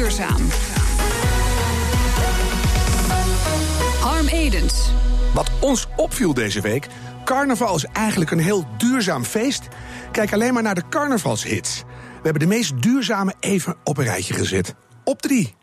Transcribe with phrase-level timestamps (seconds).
[0.00, 0.46] duurzaam.
[4.00, 4.90] Harm Edens.
[5.34, 6.86] Wat ons opviel deze week,
[7.24, 9.68] carnaval is eigenlijk een heel duurzaam feest.
[10.12, 11.82] Kijk alleen maar naar de carnavalshits.
[11.88, 14.74] We hebben de meest duurzame even op een rijtje gezet.
[15.04, 15.54] Op drie.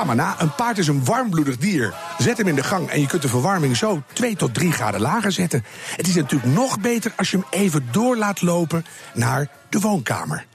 [0.00, 1.94] Ga maar na, een paard is een warmbloedig dier.
[2.18, 5.00] Zet hem in de gang en je kunt de verwarming zo 2 tot 3 graden
[5.00, 5.64] lager zetten.
[5.96, 10.46] Het is natuurlijk nog beter als je hem even door laat lopen naar de woonkamer.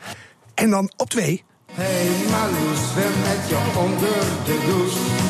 [0.54, 1.44] En dan op twee.
[1.72, 5.25] Hey Marloes, zwem met je onder de douche.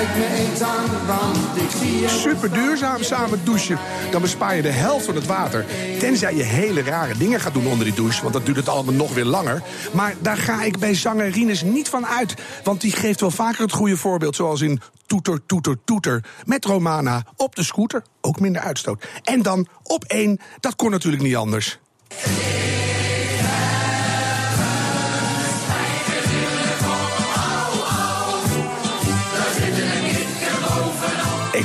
[0.00, 2.08] Kijk me eens aan, want ik zie je...
[2.08, 3.78] Super duurzaam samen douchen.
[4.10, 5.64] Dan bespaar je de helft van het water.
[5.98, 8.22] Tenzij je hele rare dingen gaat doen onder die douche.
[8.22, 9.62] Want dat duurt het allemaal nog weer langer.
[9.92, 12.34] Maar daar ga ik bij zanger Rinus niet van uit.
[12.64, 14.36] Want die geeft wel vaker het goede voorbeeld.
[14.36, 16.24] Zoals in Toeter, Toeter, Toeter.
[16.44, 18.02] Met Romana op de scooter.
[18.20, 19.04] Ook minder uitstoot.
[19.22, 20.40] En dan op één.
[20.60, 21.78] Dat kon natuurlijk niet anders.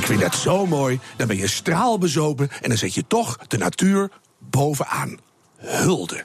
[0.06, 1.00] Ik vind dat zo mooi.
[1.16, 5.18] Dan ben je straalbezopen en dan zet je toch de natuur bovenaan.
[5.56, 6.24] Hulde.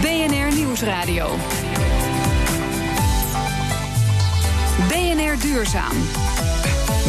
[0.00, 1.28] BNR Nieuwsradio.
[4.88, 5.96] BNR Duurzaam.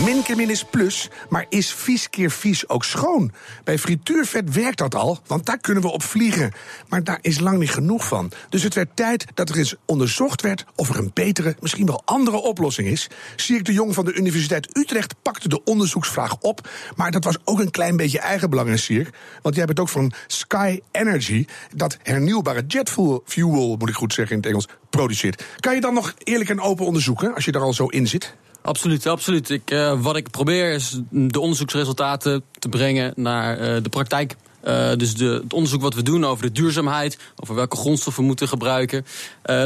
[0.03, 3.31] Min keer min is plus, maar is vies keer vies ook schoon?
[3.63, 6.51] Bij frituurvet werkt dat al, want daar kunnen we op vliegen.
[6.89, 8.31] Maar daar is lang niet genoeg van.
[8.49, 12.01] Dus het werd tijd dat er eens onderzocht werd of er een betere, misschien wel
[12.05, 13.07] andere oplossing is.
[13.35, 16.69] Sierk de Jong van de Universiteit Utrecht pakte de onderzoeksvraag op.
[16.95, 19.17] Maar dat was ook een klein beetje eigenbelang in Sierk.
[19.41, 24.35] Want jij bent ook van Sky Energy, dat hernieuwbare jetfuel, fuel, moet ik goed zeggen
[24.35, 25.43] in het Engels, produceert.
[25.59, 28.35] Kan je dan nog eerlijk en open onderzoeken als je daar al zo in zit?
[28.67, 29.49] Absoluut, absoluut.
[29.49, 34.35] Ik, uh, wat ik probeer is de onderzoeksresultaten te brengen naar uh, de praktijk.
[34.63, 38.27] Uh, dus de, het onderzoek wat we doen over de duurzaamheid, over welke grondstoffen we
[38.27, 39.05] moeten gebruiken,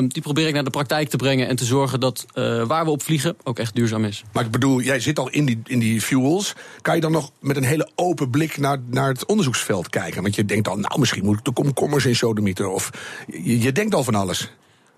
[0.07, 2.25] die probeer ik naar de praktijk te brengen en te zorgen dat
[2.67, 4.23] waar we op vliegen ook echt duurzaam is.
[4.33, 6.53] Maar ik bedoel, jij zit al in die, in die fuels.
[6.81, 10.21] Kan je dan nog met een hele open blik naar, naar het onderzoeksveld kijken?
[10.21, 12.67] Want je denkt al, nou misschien moet ik de komkommers in sodemieter.
[12.67, 12.89] Of
[13.27, 14.51] je, je denkt al van alles.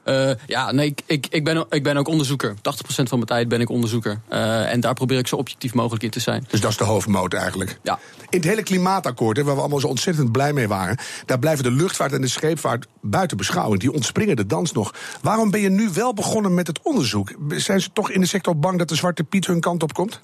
[0.06, 2.54] Uh, ja, nee, ik, ik, ik, ben, ik ben ook onderzoeker.
[2.56, 4.22] 80% van mijn tijd ben ik onderzoeker.
[4.30, 6.46] Uh, en daar probeer ik zo objectief mogelijk in te zijn.
[6.48, 7.80] Dus dat is de hoofdmoot eigenlijk?
[7.84, 8.00] Ja.
[8.30, 10.98] In het hele klimaatakkoord, waar we allemaal zo ontzettend blij mee waren...
[11.26, 13.80] daar blijven de luchtvaart en de scheepvaart buiten beschouwing.
[13.80, 14.94] Die ontspringen de dans nog.
[15.22, 17.34] Waarom ben je nu wel begonnen met het onderzoek?
[17.50, 20.22] Zijn ze toch in de sector bang dat de Zwarte Piet hun kant op komt?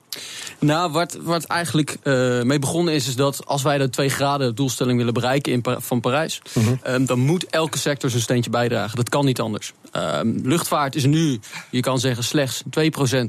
[0.60, 3.08] Nou, wat, wat eigenlijk uh, mee begonnen is...
[3.08, 6.42] is dat als wij de 2 graden doelstelling willen bereiken in, van Parijs...
[6.54, 6.80] -hmm.
[6.88, 8.96] um, dan moet elke sector zijn steentje bijdragen.
[8.96, 9.69] Dat kan niet anders.
[9.96, 12.70] Um, luchtvaart is nu, je kan zeggen, slechts 2%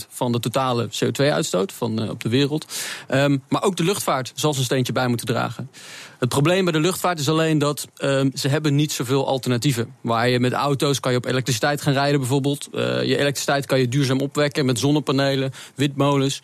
[0.09, 2.67] van de totale CO2-uitstoot van, uh, op de wereld.
[3.11, 5.71] Um, maar ook de luchtvaart zal zijn steentje bij moeten dragen.
[6.19, 9.95] Het probleem bij de luchtvaart is alleen dat um, ze hebben niet zoveel alternatieven.
[10.01, 12.69] Waar je met auto's kan je op elektriciteit gaan rijden bijvoorbeeld.
[12.73, 16.43] Uh, je elektriciteit kan je duurzaam opwekken met zonnepanelen, windmolens.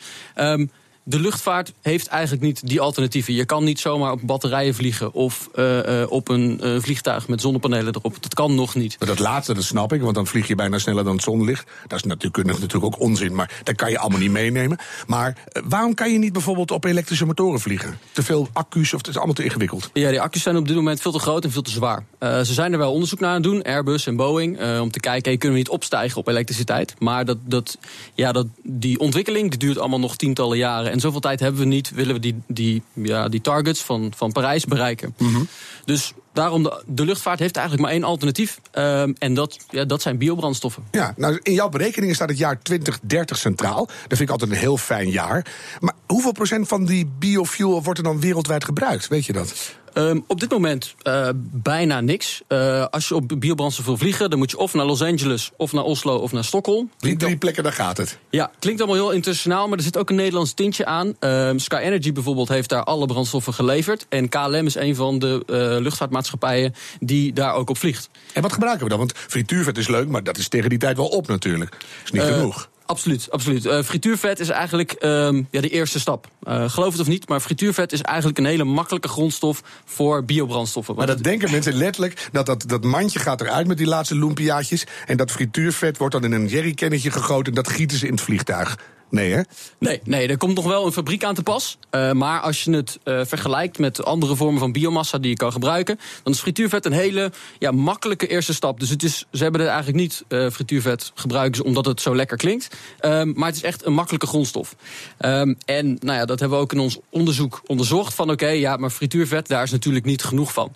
[1.09, 3.35] De luchtvaart heeft eigenlijk niet die alternatieven.
[3.35, 7.41] Je kan niet zomaar op batterijen vliegen of uh, uh, op een uh, vliegtuig met
[7.41, 8.17] zonnepanelen erop.
[8.23, 8.97] Dat kan nog niet.
[8.99, 11.71] Maar dat laatste, dat snap ik, want dan vlieg je bijna sneller dan het zonlicht.
[11.87, 14.79] Dat is natuurlijk, natuurlijk ook onzin, maar dat kan je allemaal niet meenemen.
[15.07, 17.99] Maar waarom kan je niet bijvoorbeeld op elektrische motoren vliegen?
[18.13, 19.91] Te veel accu's of het is allemaal te ingewikkeld?
[19.93, 22.05] Ja, die accu's zijn op dit moment veel te groot en veel te zwaar.
[22.21, 25.31] ze zijn er wel onderzoek naar aan het doen, Airbus en Boeing, om te kijken,
[25.31, 26.95] hey, kunnen we niet opstijgen op elektriciteit?
[26.99, 27.79] Maar dat, dat,
[28.15, 30.96] ja, dat, die ontwikkeling die duurt allemaal nog tientallen jaren.
[30.97, 34.33] En zoveel tijd hebben we niet, willen we die, die, ja, die targets van, van
[34.33, 35.15] Parijs bereiken.
[35.19, 35.49] Mm -hmm.
[35.85, 38.61] Dus daarom, de, de, luchtvaart heeft eigenlijk maar één alternatief.
[38.73, 40.83] Um, en dat, ja, dat zijn biobrandstoffen.
[40.91, 43.87] Ja, nou in jouw berekeningen staat het jaar 2030 centraal.
[43.87, 45.47] Dat vind ik altijd een heel fijn jaar.
[45.81, 49.09] Maar hoeveel procent van die biofuel wordt er dan wereldwijd gebruikt?
[49.09, 49.75] Weet je dat?
[49.99, 52.43] Um, op dit moment uh, bijna niks.
[52.49, 55.73] Uh, als je op biobrandstof wil vliegen, dan moet je of naar Los Angeles, of
[55.73, 56.91] naar Oslo, of naar Stockholm.
[56.99, 58.19] Die drie plekken, daar gaat het.
[58.31, 61.15] Ja, klinkt allemaal heel internationaal, maar er zit ook een Nederlands tintje aan.
[61.21, 64.07] Um, Sky Energy bijvoorbeeld heeft daar alle brandstoffen geleverd.
[64.09, 68.09] En KLM is een van de uh, luchtvaartmaatschappijen die daar ook op vliegt.
[68.33, 68.99] En wat gebruiken we dan?
[68.99, 71.77] Want frituurvet is leuk, maar dat is tegen die tijd wel op natuurlijk.
[72.05, 72.69] Is niet genoeg.
[72.87, 73.65] Absoluut, absoluut.
[73.65, 76.29] Uh, frituurvet is eigenlijk um, ja, de eerste stap.
[76.49, 80.95] Uh, geloof het of niet, maar frituurvet is eigenlijk een hele makkelijke grondstof voor biobrandstoffen.
[80.95, 84.87] Maar dat denken mensen letterlijk, dat, dat dat mandje gaat eruit met die laatste lumpiaatjes.
[85.07, 88.21] En dat frituurvet wordt dan in een jerrycannetje gegoten en dat gieten ze in het
[88.21, 88.79] vliegtuig.
[89.11, 89.41] Nee, hè?
[89.79, 91.79] Nee, nee, er komt nog wel een fabriek aan te pas.
[91.91, 95.53] Uh, maar als je het uh, vergelijkt met andere vormen van biomassa die je kan
[95.53, 98.81] gebruiken, dan is frituurvet een hele ja, makkelijke eerste stap.
[98.81, 102.37] Dus het is, ze hebben er eigenlijk niet uh, frituurvet gebruiken omdat het zo lekker
[102.37, 102.77] klinkt.
[103.01, 104.77] Um, maar het is echt een makkelijke grondstof.
[105.21, 108.15] Um, en nou ja, dat hebben we ook in ons onderzoek onderzocht.
[108.15, 110.73] Van oké, okay, ja, maar frituurvet, daar is natuurlijk niet genoeg van.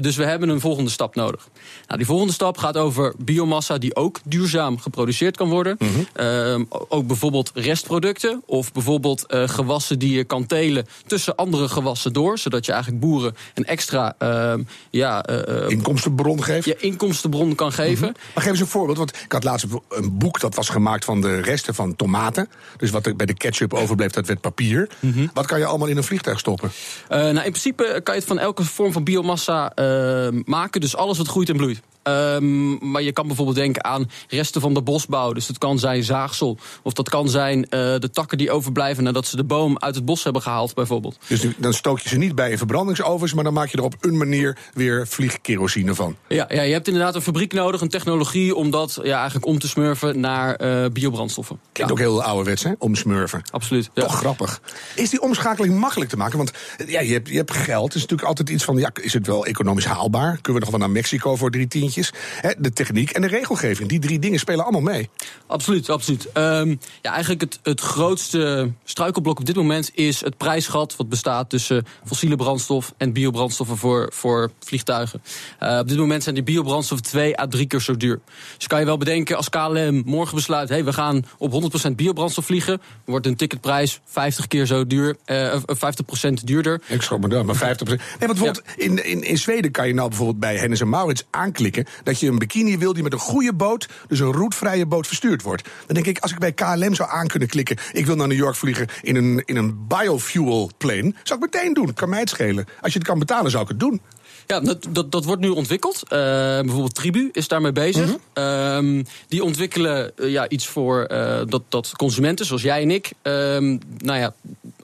[0.00, 1.48] dus we hebben een volgende stap nodig.
[1.86, 5.76] Nou, die volgende stap gaat over biomassa die ook duurzaam geproduceerd kan worden.
[5.78, 6.66] Mm -hmm.
[6.88, 12.38] ook bijvoorbeeld restproducten of bijvoorbeeld uh, gewassen die je kan telen tussen andere gewassen door,
[12.38, 14.54] zodat je eigenlijk boeren een extra uh,
[14.90, 16.66] ja, uh, inkomstenbron geeft.
[16.66, 18.08] Ja, inkomstenbron kan geven.
[18.08, 18.32] Mm -hmm.
[18.34, 21.20] Maar geef eens een voorbeeld, want ik had laatst een boek dat was gemaakt van
[21.20, 22.48] de resten van tomaten.
[22.76, 24.88] Dus wat er bij de ketchup overbleef, dat werd papier.
[25.00, 25.30] Mm -hmm.
[25.34, 26.70] Wat kan je allemaal in een vliegtuig stoppen?
[27.08, 29.72] nou, in principe kan je het van elke vorm van biomassa
[30.44, 31.80] maken, dus alles wat groeit en bloeit.
[32.04, 35.32] Um, maar je kan bijvoorbeeld denken aan resten van de bosbouw.
[35.32, 36.58] Dus dat kan zijn zaagsel.
[36.82, 40.04] Of dat kan zijn uh, de takken die overblijven nadat ze de boom uit het
[40.04, 41.18] bos hebben gehaald, bijvoorbeeld.
[41.28, 43.94] Dus dan stook je ze niet bij in verbrandingsovens, maar dan maak je er op
[44.00, 46.16] een manier weer vliegkerosine van.
[46.28, 49.58] Ja, ja, je hebt inderdaad een fabriek nodig, een technologie om dat ja, eigenlijk om
[49.58, 51.60] te smurfen naar uh, biobrandstoffen.
[51.72, 51.98] Klinkt ja.
[51.98, 52.72] ook heel ouderwets, hè?
[52.78, 53.42] Omsmurfen.
[53.50, 53.90] Absoluut.
[53.94, 54.02] Ja.
[54.02, 54.60] Toch grappig.
[54.94, 56.36] Is die omschakeling makkelijk te maken?
[56.36, 56.52] Want
[56.86, 57.84] ja, je, hebt, je hebt geld.
[57.84, 60.38] Het is natuurlijk altijd iets van, ja, is het wel economisch haalbaar?
[60.40, 61.91] Kunnen we nog wel naar Mexico voor drie tientjes?
[62.58, 63.88] De techniek en de regelgeving.
[63.88, 65.10] Die drie dingen spelen allemaal mee.
[65.46, 66.28] Absoluut, absoluut.
[66.34, 70.96] Um, ja, eigenlijk het, het grootste struikelblok op dit moment is het prijsgat...
[70.96, 75.22] wat bestaat tussen fossiele brandstof en biobrandstoffen voor, voor vliegtuigen.
[75.62, 78.20] Uh, op dit moment zijn die biobrandstoffen twee à drie keer zo duur.
[78.56, 80.68] Dus kan je wel bedenken als KLM morgen besluit...
[80.68, 82.80] hey, we gaan op 100% biobrandstof vliegen...
[83.04, 85.54] wordt een ticketprijs 50 keer zo duur, uh,
[86.30, 86.80] 50% duurder.
[86.86, 87.58] Ik schrok me dan, maar 50%.
[87.58, 88.84] Nee, want bijvoorbeeld ja.
[88.84, 91.81] in, in, in Zweden kan je nou bijvoorbeeld bij Hennis en Maurits aanklikken...
[92.02, 95.42] dat je een bikini wil die met een goede boot, dus een roetvrije boot, verstuurd
[95.42, 95.68] wordt.
[95.86, 98.38] Dan denk ik, als ik bij KLM zou aan kunnen klikken, ik wil naar New
[98.38, 101.94] York vliegen in een, in een biofuel plane, zou ik meteen doen.
[101.94, 102.66] Kan mij het schelen.
[102.80, 104.00] Als je het kan betalen, zou ik het doen.
[104.52, 106.02] Ja, dat, dat, dat wordt nu ontwikkeld.
[106.04, 108.06] Uh, bijvoorbeeld Tribu is daarmee bezig.
[108.06, 108.98] Mm -hmm.
[108.98, 113.12] uh, die ontwikkelen uh, ja, iets voor uh, dat, dat consumenten, zoals jij en ik,
[113.22, 114.34] nou ja,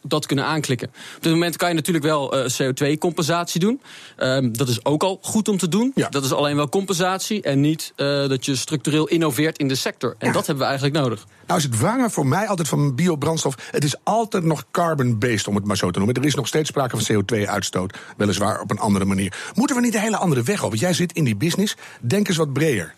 [0.08, 0.88] dat kunnen aanklikken.
[1.16, 3.80] Op dit moment kan je natuurlijk wel uh, CO2-compensatie doen.
[4.18, 5.92] Um, dat is ook al goed om te doen.
[5.94, 6.08] Ja.
[6.08, 10.14] Dat is alleen wel compensatie en niet uh, dat je structureel innoveert in de sector.
[10.18, 10.32] En ja.
[10.32, 11.26] dat hebben we eigenlijk nodig.
[11.46, 13.54] Nou is het vangen voor mij altijd van biobrandstof.
[13.70, 16.16] Het is altijd nog carbon-based, om het maar zo te noemen.
[16.16, 17.98] Er is nog steeds sprake van CO2-uitstoot.
[18.16, 19.36] Weliswaar op een andere manier.
[19.58, 20.68] Moeten we niet een hele andere weg op?
[20.68, 21.76] Want jij zit in die business.
[22.00, 22.94] Denk eens wat breder.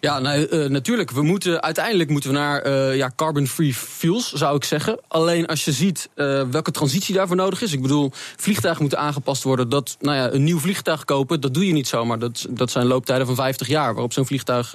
[0.00, 1.10] Ja, nou, uh, natuurlijk.
[1.10, 4.98] We moeten, uiteindelijk moeten we naar uh, ja, carbon-free fuels, zou ik zeggen.
[5.08, 7.72] Alleen als je ziet uh, welke transitie daarvoor nodig is.
[7.72, 9.68] Ik bedoel, vliegtuigen moeten aangepast worden.
[9.68, 12.18] Dat, nou ja, een nieuw vliegtuig kopen, dat doe je niet zomaar.
[12.18, 14.74] Dat, dat zijn looptijden van 50 jaar waarop zo'n vliegtuig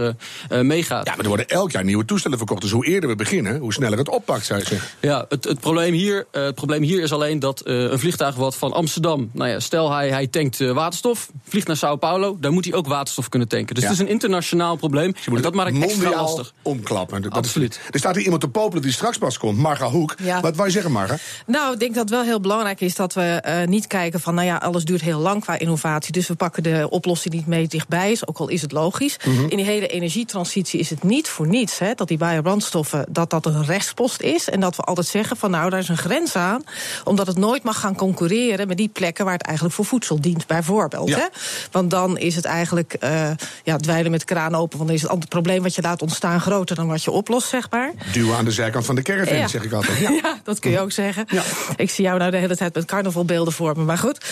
[0.49, 1.05] meegaat.
[1.05, 2.61] Ja, maar er worden elk jaar nieuwe toestellen verkocht.
[2.61, 4.89] Dus hoe eerder we beginnen, hoe sneller het oppakt, zou je zeggen.
[4.99, 8.73] Ja, het, het, probleem, hier, het probleem hier is alleen dat een vliegtuig wat van
[8.73, 9.29] Amsterdam...
[9.33, 12.37] Nou ja, stel hij, hij tankt waterstof, vliegt naar Sao Paulo...
[12.39, 13.75] daar moet hij ook waterstof kunnen tanken.
[13.75, 13.89] Dus Ja.
[13.89, 15.12] het is een internationaal probleem.
[15.21, 16.53] Je moet en dat maakt het extra mondiaal lastig.
[16.61, 17.21] omklappen.
[17.21, 17.73] Dat Absoluut.
[17.73, 19.57] Is, er staat hier iemand te popelen die straks pas komt.
[19.57, 20.15] Marga Hoek.
[20.21, 20.41] Ja.
[20.41, 21.17] Wat wou je zeggen, Marga?
[21.45, 24.35] Nou, ik denk dat het wel heel belangrijk is dat we uh, niet kijken van,
[24.35, 26.11] nou ja, alles duurt heel lang qua innovatie.
[26.11, 29.17] Dus we pakken de oplossing niet mee dichtbij, ook al is het logisch.
[29.25, 29.41] Mhm.
[29.47, 33.45] In die hele energietransitie is het niet voor niets hè, dat die biobrandstoffen dat dat
[33.45, 34.49] een restpost is.
[34.49, 36.63] En dat we altijd zeggen van, nou, daar is een grens aan.
[37.03, 40.47] Omdat het nooit mag gaan concurreren met die plekken waar het eigenlijk voor voedsel dient,
[40.47, 41.09] bijvoorbeeld.
[41.09, 41.17] Ja.
[41.17, 41.25] Hè?
[41.71, 43.29] Want dan is het eigenlijk uh,
[43.63, 44.77] ja, dweilen met de kraan open.
[44.77, 47.47] Want dan is het het probleem wat je laat ontstaan groter dan wat je oplost,
[47.49, 47.91] zeg maar.
[48.11, 49.47] Duwen aan de zijkant van de caravan, Ja.
[49.47, 49.97] zeg ik altijd.
[49.97, 50.09] Ja.
[50.23, 50.39] Ja.
[50.43, 51.25] dat kun je ook zeggen.
[51.27, 51.43] Ja.
[51.75, 54.25] Ik zie jou nou de hele tijd met carnavalbeelden voor me, maar goed.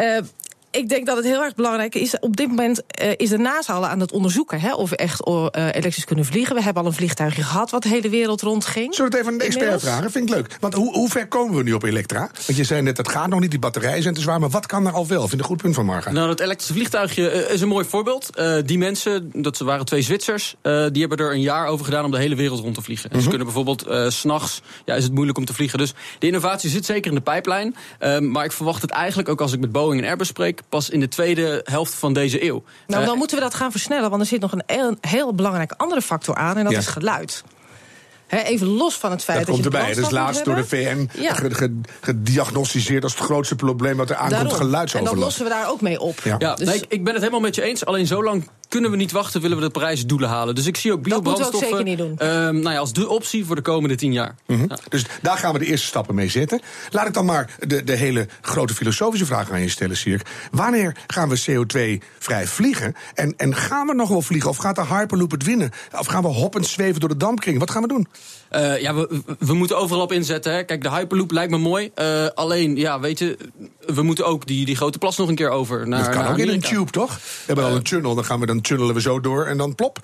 [0.00, 0.18] Uh,
[0.76, 2.18] ik denk dat het heel erg belangrijk is.
[2.18, 5.26] Op dit moment uh, is de NASA al aan het onderzoeken hè, of we echt
[5.28, 6.54] uh, elektrisch kunnen vliegen.
[6.54, 8.94] We hebben al een vliegtuigje gehad wat de hele wereld rondging.
[8.94, 9.92] Zullen we het even aan de expert Inmiddels?
[9.94, 10.10] vragen?
[10.10, 10.56] Vind ik leuk.
[10.60, 12.30] Want hoe, hoe ver komen we nu op elektra?
[12.46, 14.40] Want je zei net, het gaat nog niet, die batterijen zijn te zwaar.
[14.40, 15.20] Maar wat kan er al wel?
[15.20, 16.10] Vind ik een goed punt van Marga.
[16.12, 18.30] Nou, dat elektrische vliegtuigje eh, is een mooi voorbeeld.
[18.38, 22.04] Uh, die mensen, dat waren twee Zwitsers, uh, die hebben er een jaar over gedaan
[22.04, 23.04] om de hele wereld rond te vliegen.
[23.10, 23.22] En Mhm.
[23.24, 25.78] ze kunnen bijvoorbeeld uh, s'nachts, ja, is het moeilijk om te vliegen.
[25.78, 27.76] Dus de innovatie zit zeker in de pijplijn.
[28.00, 30.90] Uh, maar ik verwacht het eigenlijk ook als ik met Boeing en Airbus spreek, pas
[30.90, 32.62] in de tweede helft van deze eeuw.
[32.86, 35.34] Nou, Uh, dan moeten we dat gaan versnellen, want er zit nog een heel, heel
[35.34, 36.78] belangrijke andere factor aan, en dat Ja.
[36.78, 37.44] is geluid.
[38.28, 39.94] Even los van het feit Dat dat, komt je erbij.
[39.94, 40.64] Dat is laatst door de.
[40.64, 41.34] VN Ja.
[42.00, 44.50] gediagnosticeerd als het grootste probleem wat er aankomt, Daarom.
[44.50, 45.20] En dat geluidsoverlast.
[45.22, 46.20] lossen we daar ook mee op.
[46.24, 46.36] Ja.
[46.38, 47.84] Ja, Dus- nee, ik, ik ben het helemaal met je eens.
[47.84, 50.54] Alleen zo lang kunnen we niet wachten, willen we de prijsdoelen halen.
[50.54, 52.18] Dus ik zie ook we ook biobrandstoffen zeker niet doen.
[52.18, 54.34] ehm, nou ja, als de optie voor de komende tien jaar.
[54.46, 54.78] Ja.
[54.88, 56.60] Dus daar gaan we de eerste stappen mee zetten.
[56.90, 60.28] Laat ik dan maar de, de hele grote filosofische vraag aan je stellen, Sierk.
[60.50, 62.94] Wanneer gaan we CO2-vrij vliegen?
[63.14, 64.50] En, en gaan we nog wel vliegen?
[64.50, 65.70] Of gaat de Hyperloop het winnen?
[65.98, 67.58] Of gaan we hoppend zweven door de dampkring?
[67.58, 68.06] Wat gaan we doen?
[68.48, 70.52] Eh, ja, we, we moeten overal op inzetten.
[70.52, 70.64] Hè.
[70.64, 71.90] Kijk, de Hyperloop lijkt me mooi.
[71.94, 73.38] Eh, alleen, ja, weet je,
[73.86, 76.32] we moeten ook die, die grote plas nog een keer over naar Dat kan naar
[76.32, 77.14] ook in een tube, toch?
[77.14, 79.74] We hebben al een tunnel, dan, gaan we, dan tunnelen we zo door en dan
[79.74, 79.98] plop.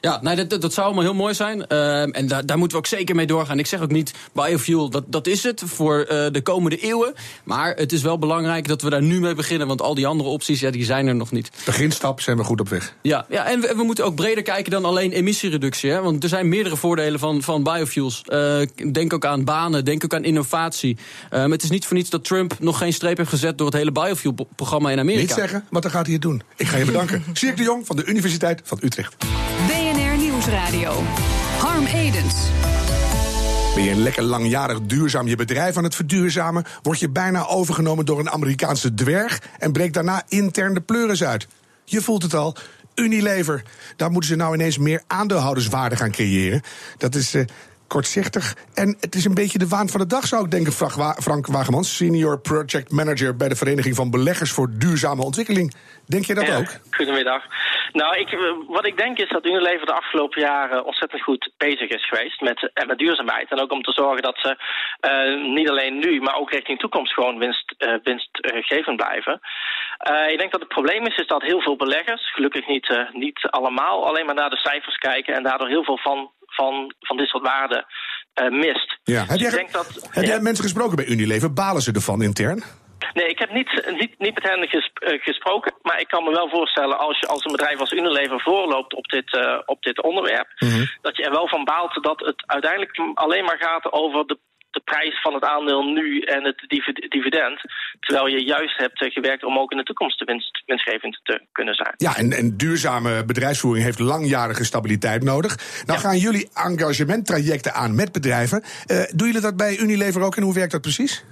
[0.00, 1.66] Ja, nee, dat, dat, dat zou allemaal heel mooi zijn.
[1.66, 3.58] Ehm, en daar, daar moeten we ook zeker mee doorgaan.
[3.58, 7.14] Ik zeg ook niet, biofuel, dat, dat is het voor eh, de komende eeuwen.
[7.44, 9.66] Maar het is wel belangrijk dat we daar nu mee beginnen.
[9.66, 11.50] Want al die andere opties, ja, die zijn er nog niet.
[11.64, 12.94] Beginstap zijn we goed op weg.
[13.02, 15.90] Ja, ja en we, we moeten ook breder kijken dan alleen emissiereductie.
[15.90, 16.00] Hè?
[16.00, 18.22] Want er zijn meerdere voordelen van, van biofuels.
[18.24, 18.60] Eh,
[18.92, 20.96] denk ook aan banen, denk ook aan innovatie.
[21.30, 23.58] Ehm, het is niet voor niets dat Trump nog geen streep heeft gezet...
[23.58, 25.22] door het hele biofuel-programma in Amerika.
[25.22, 26.42] Niet zeggen, want dan gaat hij het doen.
[26.56, 27.24] Ik ga je bedanken.
[27.32, 29.16] Sierk de Jong van de Universiteit van Utrecht.
[30.40, 31.02] Nieuwsradio.
[31.58, 32.34] Harm Edens.
[33.74, 38.04] Ben je een lekker langjarig duurzaam je bedrijf aan het verduurzamen, word je bijna overgenomen
[38.04, 41.46] door een Amerikaanse dwerg en breekt daarna intern de pleuris uit.
[41.84, 42.56] Je voelt het al.
[42.94, 43.62] Unilever,
[43.96, 46.62] daar moeten ze nou ineens meer aandeelhouderswaarde gaan creëren.
[46.98, 47.44] Dat is eh,
[47.94, 50.72] kortzichtig en het is een beetje de waan van de dag, zou ik denken.
[50.72, 55.74] Frank Wa- Frank Wagemans, senior project manager bij de Vereniging van Beleggers voor Duurzame Ontwikkeling.
[56.06, 56.70] Denk je dat Ja, ook?
[56.90, 57.42] Goedemiddag.
[57.92, 61.88] Nou, ik, eh, wat ik denk is dat Unilever de afgelopen jaren ontzettend goed bezig
[61.88, 63.50] is geweest met, eh, met duurzaamheid.
[63.50, 64.50] En ook om te zorgen dat ze
[65.00, 69.40] eh, niet alleen nu, maar ook richting toekomst gewoon winst, winstgevend blijven.
[70.32, 74.06] Ik denk dat het probleem is, is dat heel veel beleggers, gelukkig niet, niet allemaal,
[74.08, 76.30] alleen maar naar de cijfers kijken en daardoor heel veel van,
[76.60, 77.86] van, van dit soort waarden
[78.34, 78.98] eh, mist.
[79.04, 79.20] Ja.
[79.20, 80.30] Heb, Dus jij, denk dat, heb ja.
[80.30, 81.52] jij mensen gesproken bij Unilever?
[81.52, 82.62] Balen ze ervan intern?
[83.12, 85.72] Nee, ik heb niet, niet, niet met hen eh, gesproken.
[85.82, 89.06] Maar ik kan me wel voorstellen, als je als een bedrijf als Unilever voorloopt op
[89.08, 90.48] dit, eh, op dit onderwerp,
[91.00, 94.38] dat je er wel van baalt dat het uiteindelijk alleen maar gaat over de,
[94.70, 97.60] de prijs van het aandeel nu en het divi- dividend.
[98.00, 101.94] Terwijl je juist hebt gewerkt om ook in de toekomst winst, winstgevend te kunnen zijn.
[101.96, 105.82] Ja, en, en duurzame bedrijfsvoering heeft langjarige stabiliteit nodig.
[105.86, 108.62] Nou gaan jullie engagementtrajecten aan met bedrijven.
[108.86, 111.24] Eh doen jullie dat bij Unilever ook en hoe werkt dat precies?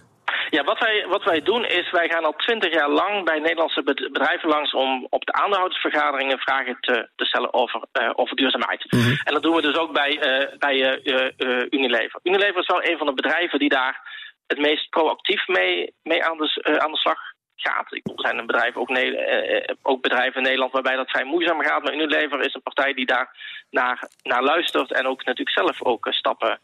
[0.50, 3.82] Ja, wat wij, wat wij doen is, wij gaan al twintig jaar lang bij Nederlandse
[3.82, 8.86] bed- bedrijven langs om op de aandeelhoudersvergaderingen vragen te, te stellen over, eh, over duurzaamheid.
[9.24, 12.20] En dat doen we dus ook bij, eh, bij eh, Unilever.
[12.22, 14.00] Unilever is wel een van de bedrijven die daar
[14.46, 17.18] het meest proactief mee, mee aan, de, aan de slag
[17.60, 17.86] gaat.
[17.94, 21.10] Ik bedoel, Er zijn een bedrijf, ook, eh, eh, ook bedrijven in Nederland waarbij dat
[21.10, 21.82] vrij moeizaam gaat.
[21.82, 23.28] Maar Unilever is een partij die daar
[23.70, 26.60] naar, naar luistert en ook natuurlijk zelf ook eh, stappen,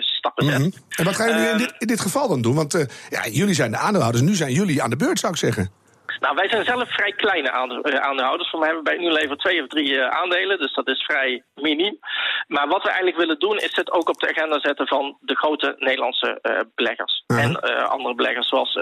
[0.00, 0.58] stappen zet.
[0.58, 0.70] Mhm.
[0.96, 2.54] En wat gaan jullie in Ehm, dit, in dit geval dan doen?
[2.54, 5.79] Want ja, jullie zijn de aandeelhouders, nu zijn jullie aan de beurt, zou ik zeggen.
[6.18, 8.50] Nou, wij zijn zelf vrij kleine eh, aandeelhouders.
[8.50, 11.98] We hebben bij Unilever twee of drie eh, aandelen, dus dat is vrij miniem.
[12.46, 15.36] Maar wat we eigenlijk willen doen, is het ook op de agenda zetten van de
[15.36, 17.24] grote Nederlandse eh, beleggers.
[17.26, 18.78] En andere beleggers, zoals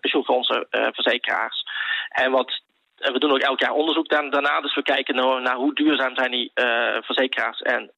[0.00, 1.64] pensioenfondsen, verzekeraars.
[2.08, 2.60] En wat.
[2.96, 4.60] we doen ook elk jaar onderzoek daar- daarna.
[4.60, 7.90] Dus we kijken naar, naar hoe duurzaam zijn die eh, verzekeraars en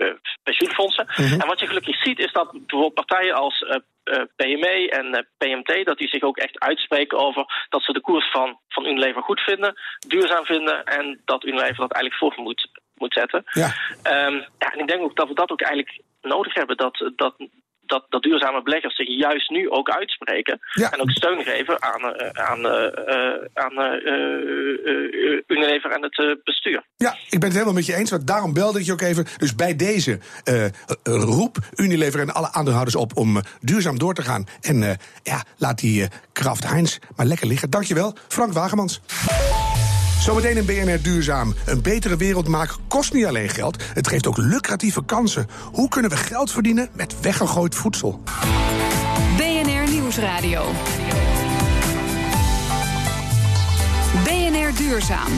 [0.00, 1.06] eh, pensioenfondsen.
[1.40, 5.86] En wat je gelukkig ziet is dat bijvoorbeeld partijen als eh, eh, PME en PMT...
[5.86, 9.40] dat die zich ook echt uitspreken over dat ze de koers van, van Unilever goed
[9.40, 9.74] vinden...
[10.06, 13.42] duurzaam vinden en dat Unilever dat eigenlijk voor moet, moet zetten.
[13.44, 13.74] Ja.
[14.02, 16.76] Ehm, ja, en ik denk ook dat we dat ook eigenlijk nodig hebben.
[16.76, 17.34] Dat, dat,
[17.90, 20.58] dat, dat duurzame beleggers zich juist nu ook uitspreken.
[20.72, 20.92] Ja.
[20.92, 24.00] En ook steun geven aan, eh, aan, eh, eh, aan
[25.46, 26.82] Unilever en het bestuur.
[26.96, 28.10] Ja, ik ben het helemaal met je eens.
[28.10, 29.26] Want daarom belde ik je ook even.
[29.36, 30.18] Dus bij deze
[31.02, 34.46] roep Unilever en alle aandeelhouders op om duurzaam door te gaan.
[34.60, 37.70] En ja, laat die Kraft Heinz maar lekker liggen.
[37.70, 39.00] Dankjewel, Frank Wagemans.
[40.20, 41.54] Zometeen in BNR Duurzaam.
[41.66, 43.82] Een betere wereld maken kost niet alleen geld.
[43.94, 45.46] Het geeft ook lucratieve kansen.
[45.72, 48.22] Hoe kunnen we geld verdienen met weggegooid voedsel?
[49.36, 50.64] BNR Nieuwsradio.
[54.24, 55.32] BNR Duurzaam.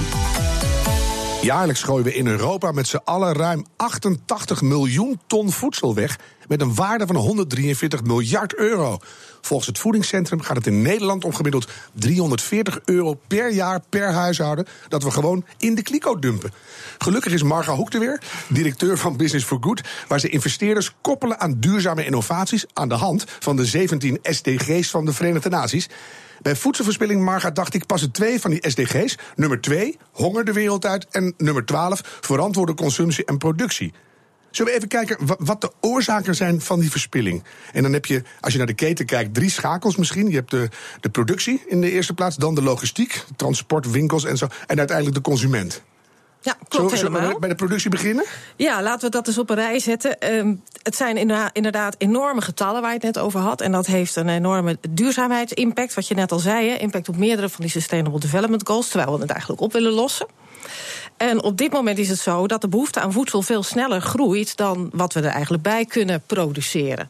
[1.42, 6.18] Jaarlijks gooien we in Europa met z'n allen ruim 88 miljoen ton voedsel weg.
[6.46, 8.98] Met een waarde van 143 miljard euro.
[9.42, 14.66] Volgens het voedingscentrum gaat het in Nederland om gemiddeld 340 euro per jaar per huishouden.
[14.88, 16.52] Dat we gewoon in de kliko dumpen.
[16.98, 19.80] Gelukkig is Marga Hoek er weer, directeur van Business for Good.
[20.08, 22.66] Waar ze investeerders koppelen aan duurzame innovaties.
[22.72, 25.88] aan de hand van de 17 SDG's van de Verenigde Naties.
[26.42, 29.18] Bij voedselverspilling, Marga, dacht ik passen twee van die SDG's.
[29.36, 31.06] Nummer twee, honger de wereld uit.
[31.10, 33.92] En nummer 12, verantwoorde consumptie en productie.
[34.52, 37.44] Zullen we even kijken wa- wat de oorzaken zijn van die verspilling?
[37.72, 40.28] En dan heb je, als je naar de keten kijkt, drie schakels misschien.
[40.28, 40.68] Je hebt de,
[41.00, 44.46] de productie in de eerste plaats, dan de logistiek, transport, winkels en zo.
[44.66, 45.82] En uiteindelijk de consument.
[46.40, 47.34] Ja, klopt Zullen we- zullen helemaal.
[47.34, 48.24] we bij de productie beginnen?
[48.56, 50.20] Ja, laten we dat eens op een rij zetten.
[50.20, 53.60] Ehm, het zijn inderdaad, inderdaad enorme getallen waar je het net over had.
[53.60, 55.94] En dat heeft een enorme duurzaamheidsimpact.
[55.94, 58.88] Wat je net al zei, hè, impact op meerdere van die Sustainable Development Goals.
[58.88, 60.26] Terwijl we het eigenlijk op willen lossen.
[61.22, 64.56] En op dit moment is het zo dat de behoefte aan voedsel veel sneller groeit
[64.56, 67.08] dan wat we er eigenlijk bij kunnen produceren.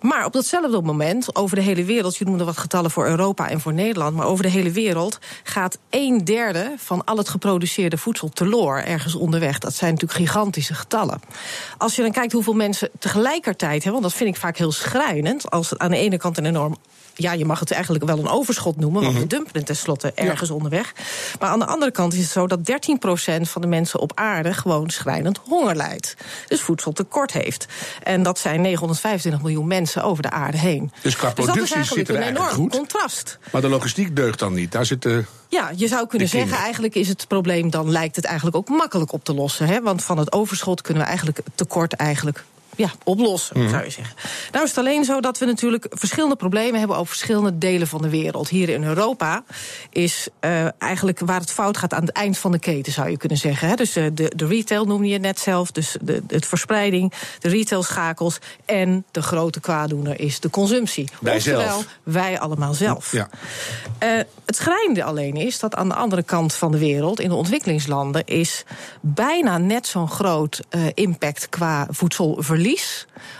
[0.00, 3.60] Maar op datzelfde moment, over de hele wereld, je noemde wat getallen voor Europa en
[3.60, 8.28] voor Nederland, maar over de hele wereld gaat een derde van al het geproduceerde voedsel
[8.28, 9.58] teloor ergens onderweg.
[9.58, 11.20] Dat zijn natuurlijk gigantische getallen.
[11.78, 15.50] Als je dan kijkt hoeveel mensen tegelijkertijd hebben, want dat vind ik vaak heel schrijnend,
[15.50, 16.76] als aan de ene kant een enorm
[17.14, 20.50] ja, je mag het eigenlijk wel een overschot noemen, want we dumpen het tenslotte ergens
[20.50, 20.92] onderweg.
[21.40, 24.54] Maar aan de andere kant is het zo dat 13% van de mensen op aarde
[24.54, 26.16] gewoon schrijnend honger lijdt.
[26.48, 27.66] Dus voedseltekort heeft.
[28.02, 30.92] En dat zijn 925 miljoen mensen over de aarde heen.
[31.02, 32.78] Dus qua dat is productie zit er een eigenlijk enorm goed.
[32.78, 33.38] contrast.
[33.50, 34.72] Maar de logistiek deugt dan niet.
[34.72, 35.24] Daar zit de.
[35.48, 39.12] Ja, je zou kunnen zeggen, eigenlijk is het probleem, dan lijkt het eigenlijk ook makkelijk
[39.12, 39.66] op te lossen.
[39.66, 39.82] Hè?
[39.82, 42.44] Want van het overschot kunnen we eigenlijk het tekort eigenlijk
[42.76, 43.68] ja, oplossen, Mhm.
[43.70, 44.14] zou je zeggen.
[44.52, 48.02] Nou is het alleen zo dat we natuurlijk verschillende problemen hebben op verschillende delen van
[48.02, 48.48] de wereld.
[48.48, 49.44] Hier in Europa
[49.90, 53.16] is eh, eigenlijk waar het fout gaat aan het eind van de keten, zou je
[53.16, 53.68] kunnen zeggen.
[53.68, 53.74] Hè?
[53.74, 58.38] Dus eh, de, de retail noemde je net zelf, dus de, het verspreiding, de retailschakels
[58.64, 61.08] en de grote kwaaddoener is de consumptie.
[61.20, 61.86] Wij Oftewel, zelf.
[62.02, 63.12] wij allemaal zelf.
[63.12, 63.28] Ja.
[63.98, 64.08] Eh,
[64.46, 68.24] het schrijnende alleen is dat aan de andere kant van de wereld, in de ontwikkelingslanden,
[68.24, 68.64] is
[69.00, 70.60] bijna net zo'n groot
[70.94, 72.62] impact qua voedselverlies.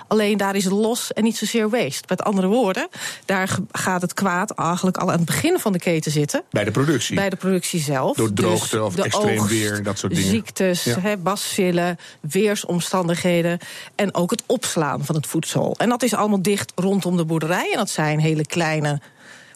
[0.08, 2.04] Alleen daar is het los en niet zozeer waste.
[2.08, 2.88] Met andere woorden,
[3.24, 6.42] daar gaat het kwaad eigenlijk al aan het begin van de keten zitten.
[6.50, 7.14] Bij de productie.
[7.14, 8.16] Bij de productie zelf.
[8.16, 10.30] Door droogte Dus of de extreem oogst, weer, dat soort dingen.
[10.30, 11.16] Ziektes, Ja.
[11.16, 13.58] bacillen, weersomstandigheden.
[13.94, 15.74] En ook het opslaan van het voedsel.
[15.78, 17.70] En dat is allemaal dicht rondom de boerderij.
[17.72, 19.00] En dat zijn hele kleine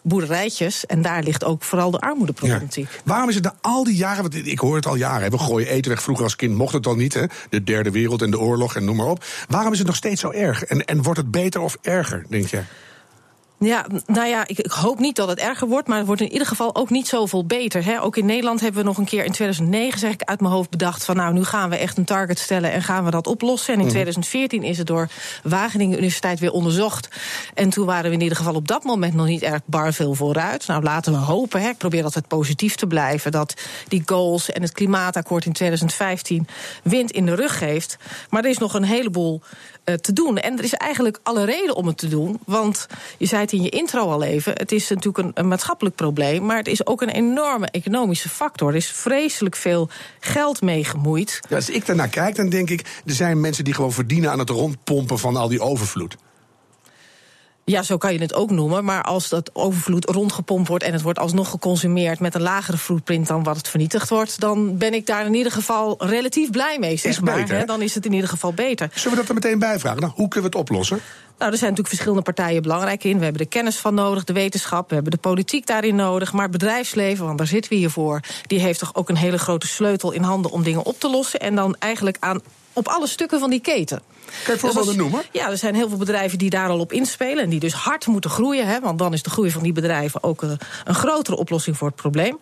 [0.03, 0.85] boerderijtjes.
[0.85, 2.89] En daar ligt ook vooral de armoedeproblematiek.
[3.03, 5.67] Waarom is het na al die jaren, want ik hoor het al jaren, we gooien
[5.67, 6.01] eten weg.
[6.01, 7.23] Vroeger als kind mocht het al niet, hè?
[7.49, 9.25] de derde wereld en de oorlog en noem maar op.
[9.47, 10.63] Waarom is het nog steeds zo erg?
[10.63, 12.61] En, en wordt het beter of erger, denk je?
[13.59, 16.31] Ja, nou ja, ik, ik hoop niet dat het erger wordt, maar het wordt in
[16.31, 17.85] ieder geval ook niet zoveel beter.
[17.85, 18.01] Hè.
[18.01, 20.69] Ook in Nederland hebben we nog een keer in 2009, zeg ik uit mijn hoofd,
[20.69, 23.73] bedacht van nou, nu gaan we echt een target stellen en gaan we dat oplossen.
[23.73, 25.09] En in 2014 is het door
[25.43, 27.09] Wageningen Universiteit weer onderzocht.
[27.53, 30.13] En toen waren we in ieder geval op dat moment nog niet erg bar veel
[30.13, 30.67] vooruit.
[30.67, 33.53] Nou, laten we hopen, hè, ik probeer altijd positief te blijven, dat
[33.87, 36.47] die goals en het klimaatakkoord in 2015
[36.83, 37.97] wind in de rug geeft.
[38.29, 39.41] Maar er is nog een heleboel
[39.95, 40.37] te doen.
[40.37, 42.39] En er is eigenlijk alle reden om het te doen.
[42.45, 46.45] Want je zei het in je intro al even: het is natuurlijk een, maatschappelijk probleem.
[46.45, 48.69] Maar het is ook een enorme economische factor.
[48.69, 51.39] Er is vreselijk veel geld mee gemoeid.
[51.49, 54.49] Als ik daarnaar kijk, dan denk ik, er zijn mensen die gewoon verdienen aan het
[54.49, 56.15] rondpompen van al die overvloed.
[57.69, 58.83] Ja, zo kan je het ook noemen.
[58.83, 63.27] Maar als dat overvloed rondgepompt wordt en het wordt alsnog geconsumeerd met een lagere footprint
[63.27, 66.97] dan wat het vernietigd wordt, dan ben ik daar in ieder geval relatief blij mee.
[66.97, 67.65] Zeg Is maar, beter, hè.
[67.65, 68.89] Dan is het in ieder geval beter.
[68.93, 70.01] Zullen we dat er meteen bij vragen?
[70.01, 70.99] Nou, hoe kunnen we het oplossen?
[71.37, 73.17] Nou, er zijn natuurlijk verschillende partijen belangrijk in.
[73.17, 76.33] We hebben de kennis van nodig, de wetenschap, we hebben de politiek daarin nodig.
[76.33, 79.37] Maar het bedrijfsleven, want daar zitten we hier voor, die heeft toch ook een hele
[79.37, 81.39] grote sleutel in handen om dingen op te lossen.
[81.39, 82.41] En dan eigenlijk aan
[82.73, 84.01] op alle stukken van die keten.
[84.43, 85.21] Kan je voorbeelden Dus noemen?
[85.31, 87.43] Ja, er zijn heel veel bedrijven die daar al op inspelen.
[87.43, 88.67] En die dus hard moeten groeien.
[88.67, 91.87] Hè, want dan is de groei van die bedrijven ook een, een grotere oplossing voor
[91.87, 92.39] het probleem.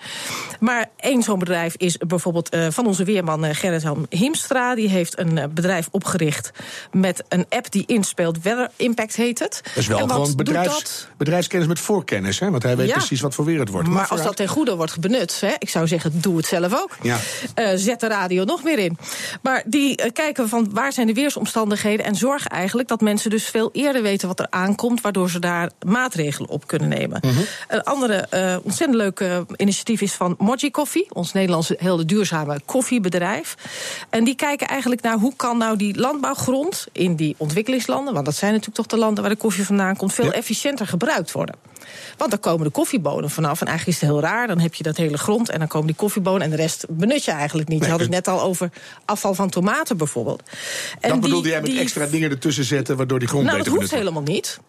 [0.60, 4.76] Maar één zo'n bedrijf is bijvoorbeeld eh, van onze weerman eh, Gerrit-Jan Hiemstra.
[4.76, 6.52] Die heeft een eh, bedrijf opgericht
[6.92, 8.42] met een app die inspeelt.
[8.42, 9.62] Weather Impact heet het.
[9.64, 11.08] Dat is wel En gewoon doet bedrijfs, dat?
[11.18, 12.52] bedrijfskennis met voorkennis, hè?
[12.52, 12.94] Want hij weet Ja.
[12.94, 13.88] precies wat voor weer het wordt.
[13.88, 16.98] Maar als dat ten goede wordt benut, hè, ik zou zeggen, doe het zelf ook.
[17.02, 17.18] Ja.
[17.54, 18.98] Eh, zet de radio nog meer in.
[19.42, 23.46] Maar die eh, kijken van waar zijn de weersomstandigheden en zorgen eigenlijk dat mensen dus
[23.48, 27.20] veel eerder weten wat er aankomt, waardoor ze daar maatregelen op kunnen nemen.
[27.26, 27.40] Mhm.
[27.68, 33.56] Een andere eh, ontzettend leuke initiatief is van Moji Coffee, ons Nederlandse heel duurzame koffiebedrijf.
[34.10, 38.36] En die kijken eigenlijk naar hoe kan nou die landbouwgrond in die ontwikkelingslanden, want dat
[38.36, 40.32] zijn natuurlijk toch de landen waar de koffie vandaan komt, veel Ja.
[40.32, 41.56] efficiënter gebruikt worden.
[42.18, 43.62] Want dan komen de koffiebonen vanaf.
[43.62, 44.48] En eigenlijk is het heel raar.
[44.48, 46.42] Dan heb je dat hele grond en dan komen die koffiebonen.
[46.42, 47.84] En de rest benut je eigenlijk niet.
[47.86, 48.70] Je had het net al over
[49.06, 50.44] afval van tomaten bijvoorbeeld.
[50.48, 50.56] En
[51.02, 53.66] dat die- bedoelde jij met die- extra dingen ertussen zetten, waardoor die grond Nou, dat
[53.66, 54.24] beter hoeft benut wordt.
[54.26, 54.60] helemaal niet.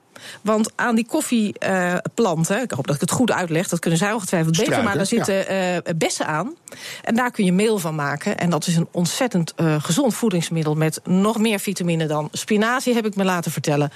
[0.42, 4.56] Want aan die koffieplanten, ik hoop dat ik het goed uitleg, dat kunnen zij ongetwijfeld
[4.56, 6.54] beter, Struiken, maar daar zitten eh, bessen aan.
[7.02, 8.38] En daar kun je meel van maken.
[8.38, 13.06] En dat is een ontzettend eh, gezond voedingsmiddel met nog meer vitamine dan spinazie, heb
[13.06, 13.92] ik me laten vertellen.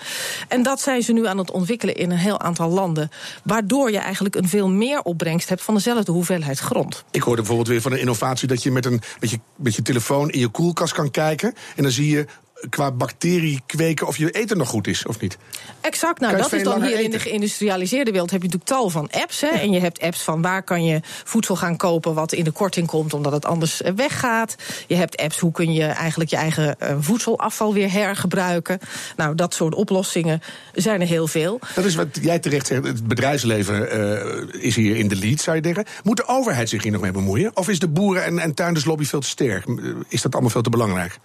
[0.49, 3.11] En dat zijn ze nu aan het ontwikkelen in een heel aantal landen.
[3.45, 7.05] Waardoor je eigenlijk een veel meer opbrengst hebt van dezelfde hoeveelheid grond.
[7.11, 9.83] Ik hoorde bijvoorbeeld weer van een innovatie dat je met, een, met, je, met je
[9.83, 11.55] telefoon in je koelkast kan kijken.
[11.77, 12.27] En dan zie je
[12.71, 15.39] qua bacterie kweken of je eten nog goed is, of niet?
[15.81, 19.09] Exact, nou dat is dan hier in de geïndustrialiseerde wereld heb je natuurlijk tal van
[19.11, 19.41] apps.
[19.41, 22.51] Hè, En je hebt apps van waar kan je voedsel gaan kopen wat in de
[22.51, 24.57] korting komt omdat het anders eh, weggaat.
[24.87, 28.79] Je hebt apps hoe kun je eigenlijk je eigen eh, voedselafval weer hergebruiken.
[29.17, 30.43] Nou, dat soort oplossingen
[30.75, 31.59] zijn er heel veel.
[31.75, 32.85] Dat is wat jij terecht zegt.
[32.85, 35.85] Het bedrijfsleven eh, is hier in de lead, zou je denken.
[36.03, 37.51] Moet de overheid zich hier nog mee bemoeien?
[37.57, 39.65] Of is de boeren- en, en tuinderslobby veel te sterk?
[40.09, 41.19] Is dat allemaal veel te belangrijk?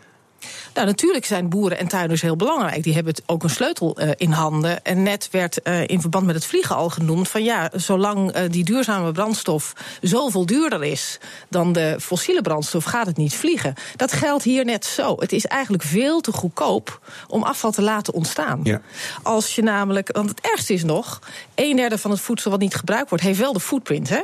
[0.78, 2.84] Nou, natuurlijk zijn boeren en tuinders heel belangrijk.
[2.84, 4.84] Die hebben het ook een sleutel eh, in handen.
[4.84, 8.50] En net werd eh, in verband met het vliegen al genoemd van ja, zolang eh,
[8.50, 13.74] die duurzame brandstof zoveel duurder is dan de fossiele brandstof, gaat het niet vliegen.
[13.96, 15.16] Dat geldt hier net zo.
[15.20, 18.60] Het is eigenlijk veel te goedkoop om afval te laten ontstaan.
[18.64, 18.82] Ja.
[19.24, 21.20] Als je namelijk, want het ergste is nog,
[21.56, 24.22] een derde van het voedsel wat niet gebruikt wordt, heeft wel de footprint, hè?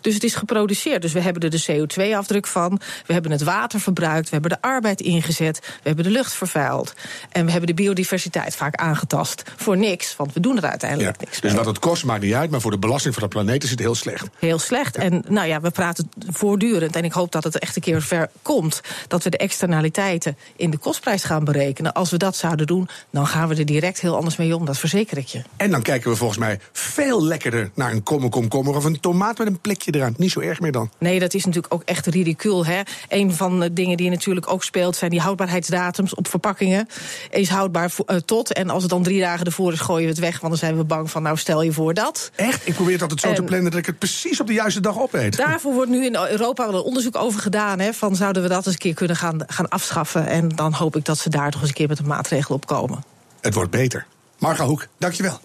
[0.00, 1.02] Dus het is geproduceerd.
[1.02, 2.80] Dus we hebben er de CO2-afdruk van.
[3.06, 4.24] We hebben het water verbruikt.
[4.24, 5.58] We hebben de arbeid ingezet.
[5.60, 6.94] We hebben de lucht vervuild.
[7.30, 9.42] En we hebben de biodiversiteit vaak aangetast.
[9.56, 11.58] Voor niks, want we doen er uiteindelijk niks Dus mee.
[11.58, 13.78] wat het kost maakt niet uit, maar voor de belasting van de planeet is het
[13.78, 14.26] heel slecht.
[14.38, 14.96] Heel slecht.
[14.96, 16.96] En nou ja, we praten voortdurend.
[16.96, 18.80] En ik hoop dat het echt een keer ver komt.
[19.08, 21.92] Dat we de externaliteiten in de kostprijs gaan berekenen.
[21.92, 24.64] Als we dat zouden doen, dan gaan we er direct heel anders mee om.
[24.64, 25.42] Dat verzeker ik je.
[25.56, 29.46] En dan kijken we volgens mij veel lekkerder naar een komkommer of een tomaat met
[29.46, 30.14] een plekje eraan.
[30.16, 30.90] Niet zo erg meer dan.
[30.98, 32.66] Nee, dat is natuurlijk ook echt ridicuul.
[32.66, 32.80] Hè?
[33.08, 34.96] Een van de dingen die natuurlijk ook speelt...
[34.96, 36.88] zijn die houdbaarheidsdatums op verpakkingen.
[37.30, 38.52] Is houdbaar eh, tot.
[38.52, 40.40] En als het dan drie dagen ervoor is, gooien we het weg.
[40.40, 42.30] Want dan zijn we bang van, nou stel je voor dat.
[42.34, 42.66] Echt?
[42.66, 44.80] Ik probeer het altijd zo te En- plannen dat ik het precies op de juiste
[44.80, 45.36] dag opeet.
[45.36, 47.78] Daarvoor wordt nu in Europa wel een onderzoek over gedaan.
[47.78, 50.26] Hè, van zouden we dat eens een keer kunnen gaan, gaan afschaffen.
[50.26, 52.66] En dan hoop ik dat ze daar toch eens een keer met een maatregel op
[52.66, 53.04] komen.
[53.40, 54.06] Het wordt beter.
[54.38, 55.40] Marga Hoek, dankjewel.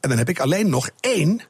[0.00, 1.40] En dan heb ik alleen nog één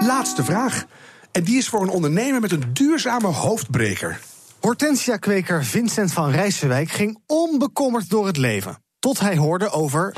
[0.00, 0.84] laatste vraag.
[1.32, 4.20] En die is voor een ondernemer met een duurzame hoofdbreker.
[4.60, 8.82] Hortensia-kweker Vincent van Rijssenwijk ging onbekommerd door het leven.
[8.98, 10.12] Tot hij hoorde over.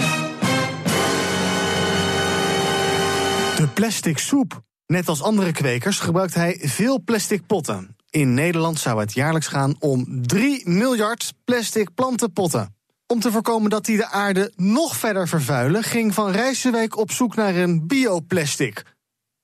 [3.56, 4.62] de plastic soep.
[4.86, 7.96] Net als andere kwekers gebruikt hij veel plastic potten.
[8.10, 12.74] In Nederland zou het jaarlijks gaan om 3 miljard plastic plantenpotten.
[13.06, 17.34] Om te voorkomen dat die de aarde nog verder vervuilen, ging Van Rijssenwijk op zoek
[17.34, 18.82] naar een bioplastic.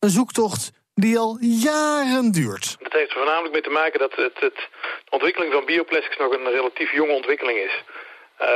[0.04, 2.76] Een zoektocht die al jaren duurt.
[2.80, 4.58] Dat heeft er voornamelijk mee te maken dat het, het,
[5.04, 7.74] de ontwikkeling van bioplastics nog een relatief jonge ontwikkeling is.
[8.36, 8.48] Eh,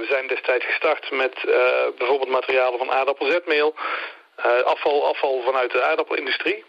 [0.00, 1.44] we zijn destijds gestart met eh,
[1.98, 3.74] bijvoorbeeld materialen van aardappelzetmeel,
[4.36, 6.64] eh, afval, afval vanuit de aardappelindustrie.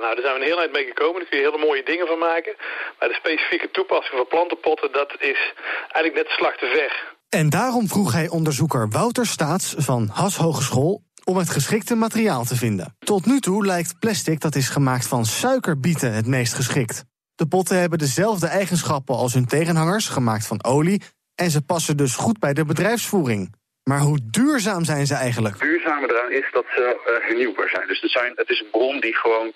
[0.00, 1.20] Nou, daar zijn we een heel eind mee gekomen.
[1.20, 2.54] Daar kun je hele mooie dingen van maken.
[2.98, 5.40] Maar de specifieke toepassing van plantenpotten, dat is
[5.80, 7.14] eigenlijk net de slag te ver.
[7.28, 12.56] En daarom vroeg hij onderzoeker Wouter Staats van Has Hogeschool om het geschikte materiaal te
[12.56, 12.96] vinden.
[12.98, 17.04] Tot nu toe lijkt plastic dat is gemaakt van suikerbieten het meest geschikt.
[17.34, 21.02] De potten hebben dezelfde eigenschappen als hun tegenhangers, gemaakt van olie,
[21.34, 23.54] en ze passen dus goed bij de bedrijfsvoering.
[23.82, 25.58] Maar hoe duurzaam zijn ze eigenlijk?
[25.58, 27.88] duurzame eraan is dat ze eh, hernieuwbaar zijn.
[27.88, 29.52] Dus het, zijn, het is een bron die gewoon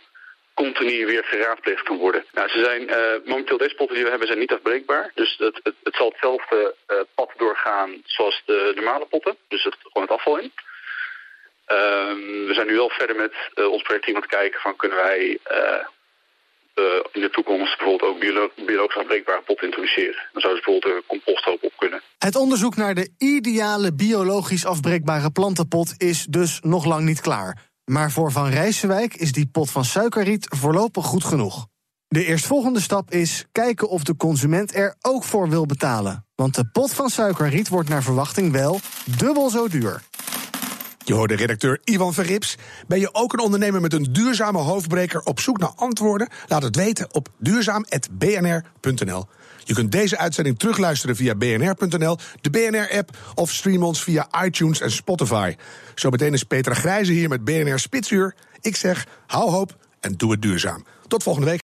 [0.55, 2.25] continu weer geraadpleegd kan worden.
[2.33, 5.11] Nou, ze zijn, eh, momenteel deze potten die we hebben zijn niet afbreekbaar.
[5.15, 9.37] Dus het, het, het zal hetzelfde eh, pad doorgaan zoals de normale potten.
[9.49, 10.53] Dus het, gewoon het afval in.
[11.77, 14.99] Ehm, we zijn nu wel verder met eh, ons projectteam aan het kijken van kunnen
[14.99, 15.59] wij eh,
[16.75, 20.29] eh, in de toekomst bijvoorbeeld ook biolo- biologisch afbreekbare potten introduceren.
[20.33, 22.01] Dan zou dus bijvoorbeeld een composthoop op kunnen.
[22.19, 27.59] Het onderzoek naar de ideale biologisch afbreekbare plantenpot is dus nog lang niet klaar.
[27.85, 31.67] Maar voor Van Rijssenwijk is die pot van suikerriet voorlopig goed genoeg.
[32.09, 36.27] De eerstvolgende stap is kijken of de consument er ook voor wil betalen.
[36.35, 38.81] Want de pot van suikerriet wordt naar verwachting wel
[39.19, 40.03] dubbel zo duur.
[41.05, 42.57] Je hoorde redacteur Ivan Verrips.
[42.87, 46.29] Ben je ook een ondernemer met een duurzame hoofdbreker op zoek naar antwoorden?
[46.47, 49.27] Laat het weten op duurzaam.bnr.nl.
[49.65, 54.91] Je kunt deze uitzending terugluisteren via bnr.nl, de BNR-app of stream ons via iTunes en
[54.91, 55.57] Spotify.
[55.95, 58.35] Zometeen is Petra Grijze hier met BNR Spitsuur.
[58.61, 60.85] Ik zeg, hou hoop en doe het duurzaam.
[61.09, 61.59] Tot volgende week.